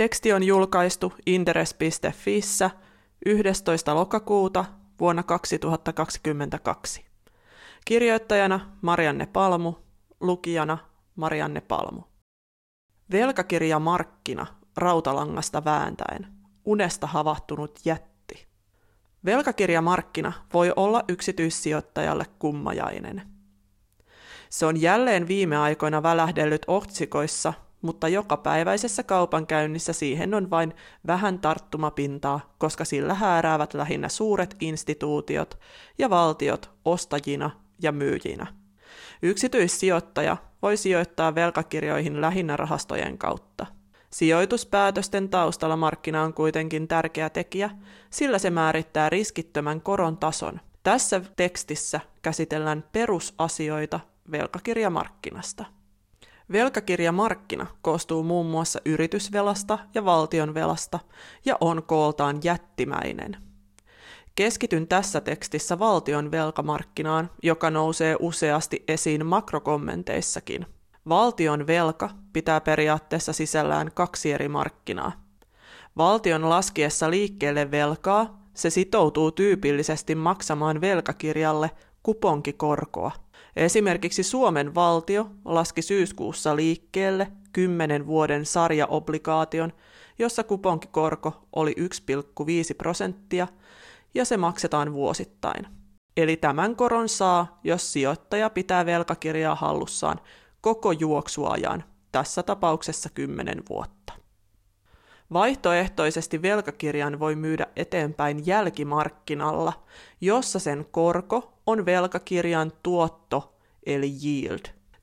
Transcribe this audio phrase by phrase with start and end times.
[0.00, 2.70] Teksti on julkaistu interes.fissä
[3.26, 3.94] 11.
[3.94, 4.64] lokakuuta
[5.00, 7.04] vuonna 2022.
[7.84, 9.74] Kirjoittajana Marianne Palmu,
[10.20, 10.78] lukijana
[11.16, 12.02] Marianne Palmu.
[13.12, 14.46] Velkakirja Markkina
[14.76, 16.26] rautalangasta vääntäen.
[16.64, 18.48] Unesta havahtunut jätti.
[19.24, 23.22] Velkakirja Markkina voi olla yksityissijoittajalle kummajainen.
[24.50, 30.74] Se on jälleen viime aikoina välähdellyt otsikoissa mutta jokapäiväisessä kaupankäynnissä siihen on vain
[31.06, 35.58] vähän tarttumapintaa, koska sillä hääräävät lähinnä suuret instituutiot
[35.98, 37.50] ja valtiot ostajina
[37.82, 38.46] ja myyjinä.
[39.22, 43.66] Yksityissijoittaja voi sijoittaa velkakirjoihin lähinnä rahastojen kautta.
[44.10, 47.70] Sijoituspäätösten taustalla markkina on kuitenkin tärkeä tekijä,
[48.10, 50.60] sillä se määrittää riskittömän koron tason.
[50.82, 55.64] Tässä tekstissä käsitellään perusasioita velkakirjamarkkinasta.
[56.52, 60.98] Velkakirjamarkkina koostuu muun muassa yritysvelasta ja valtionvelasta
[61.44, 63.36] ja on kooltaan jättimäinen.
[64.34, 70.66] Keskityn tässä tekstissä valtion velkamarkkinaan, joka nousee useasti esiin makrokommenteissakin.
[71.08, 75.12] Valtion velka pitää periaatteessa sisällään kaksi eri markkinaa.
[75.96, 81.70] Valtion laskiessa liikkeelle velkaa se sitoutuu tyypillisesti maksamaan velkakirjalle
[82.02, 83.10] kuponkikorkoa–
[83.56, 89.72] Esimerkiksi Suomen valtio laski syyskuussa liikkeelle 10 vuoden sarjaobligaation,
[90.18, 93.48] jossa kuponkikorko oli 1,5 prosenttia
[94.14, 95.66] ja se maksetaan vuosittain.
[96.16, 100.20] Eli tämän koron saa, jos sijoittaja pitää velkakirjaa hallussaan
[100.60, 104.19] koko juoksuajan, tässä tapauksessa 10 vuotta.
[105.32, 109.72] Vaihtoehtoisesti velkakirjan voi myydä eteenpäin jälkimarkkinalla,
[110.20, 113.54] jossa sen korko on velkakirjan tuotto
[113.86, 114.60] eli yield.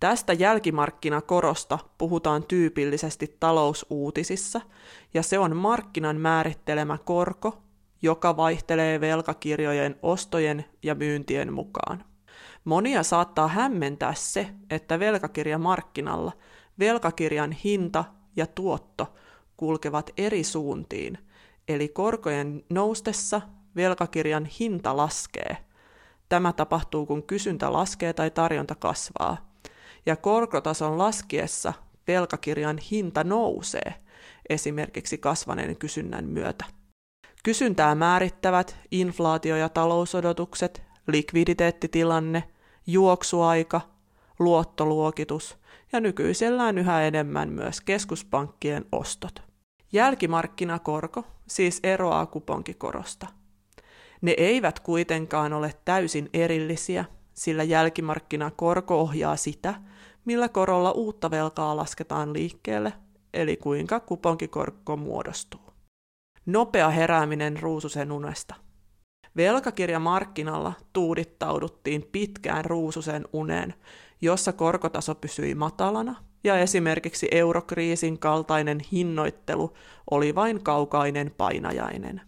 [0.00, 4.60] Tästä jälkimarkkinakorosta puhutaan tyypillisesti talousuutisissa,
[5.14, 7.62] ja se on markkinan määrittelemä korko,
[8.02, 12.04] joka vaihtelee velkakirjojen ostojen ja myyntien mukaan.
[12.64, 16.32] Monia saattaa hämmentää se, että velkakirjamarkkinalla
[16.78, 18.04] velkakirjan hinta
[18.36, 19.14] ja tuotto
[19.60, 21.18] kulkevat eri suuntiin,
[21.68, 23.40] eli korkojen noustessa
[23.76, 25.56] velkakirjan hinta laskee–
[26.30, 29.52] Tämä tapahtuu, kun kysyntä laskee tai tarjonta kasvaa.
[30.06, 31.72] Ja korkotason laskiessa
[32.08, 33.94] velkakirjan hinta nousee,
[34.48, 36.64] esimerkiksi kasvaneen kysynnän myötä.
[37.44, 42.44] Kysyntää määrittävät inflaatio- ja talousodotukset, likviditeettitilanne,
[42.86, 43.80] juoksuaika,
[44.38, 45.58] luottoluokitus
[45.92, 49.49] ja nykyisellään yhä enemmän myös keskuspankkien ostot.
[49.92, 53.26] Jälkimarkkinakorko siis eroaa kuponkikorosta–
[54.20, 59.74] ne eivät kuitenkaan ole täysin erillisiä, sillä jälkimarkkinakorko ohjaa sitä,
[60.24, 62.92] millä korolla uutta velkaa lasketaan liikkeelle,
[63.34, 65.60] eli kuinka kuponkikorko muodostuu.
[66.46, 68.54] Nopea herääminen ruususen unesta.
[69.36, 73.74] Velkakirjamarkkinalla tuudittauduttiin pitkään ruususen uneen,
[74.20, 76.14] jossa korkotaso pysyi matalana
[76.44, 79.72] ja esimerkiksi eurokriisin kaltainen hinnoittelu
[80.10, 82.20] oli vain kaukainen painajainen.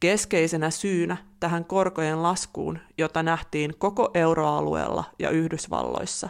[0.00, 6.28] Keskeisenä syynä tähän korkojen laskuun, jota nähtiin koko euroalueella ja Yhdysvalloissa,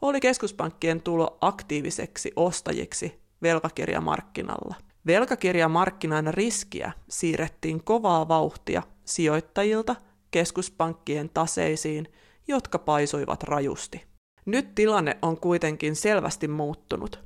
[0.00, 4.74] oli keskuspankkien tulo aktiiviseksi ostajiksi velkakirjamarkkinalla.
[5.06, 9.96] Velkakirjamarkkinan riskiä siirrettiin kovaa vauhtia sijoittajilta
[10.30, 12.12] keskuspankkien taseisiin,
[12.48, 14.04] jotka paisuivat rajusti.
[14.48, 17.20] Nyt tilanne on kuitenkin selvästi muuttunut.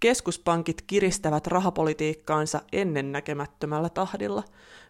[0.00, 4.42] Keskuspankit kiristävät rahapolitiikkaansa ennennäkemättömällä tahdilla,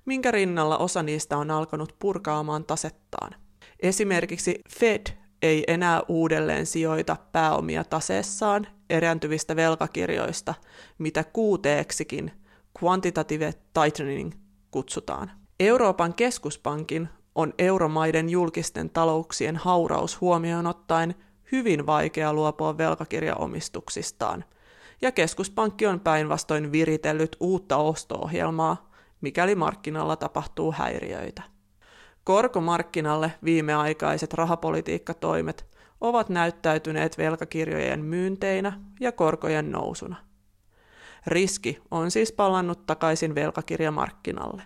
[0.04, 3.34] minkä rinnalla osa niistä on alkanut purkaamaan tasettaan.
[3.80, 5.06] Esimerkiksi Fed
[5.42, 10.54] ei enää uudelleen sijoita pääomia taseessaan erääntyvistä velkakirjoista,
[10.98, 12.32] mitä kuuteeksikin
[12.82, 14.32] quantitative tightening
[14.70, 15.30] kutsutaan.
[15.60, 17.08] Euroopan keskuspankin
[17.38, 21.14] on euromaiden julkisten talouksien hauraus huomioon ottaen
[21.52, 24.44] hyvin vaikea luopua velkakirjaomistuksistaan–
[25.02, 28.90] ja keskuspankki on päinvastoin viritellyt uutta osto-ohjelmaa,
[29.20, 31.42] mikäli markkinalla tapahtuu häiriöitä.
[32.24, 35.66] Korkomarkkinalle viimeaikaiset rahapolitiikkatoimet
[36.00, 40.16] ovat näyttäytyneet velkakirjojen myynteinä ja korkojen nousuna.
[41.26, 44.62] Riski on siis palannut takaisin velkakirjamarkkinalle.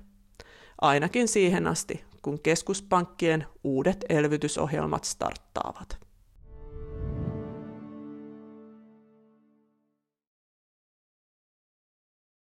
[0.80, 5.98] Ainakin siihen asti, kun keskuspankkien uudet elvytysohjelmat starttaavat.